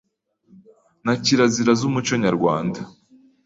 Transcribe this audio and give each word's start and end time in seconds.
na 1.05 1.13
kirazira 1.23 1.71
z’umuco 1.79 2.13
nyarwanda 2.25 2.79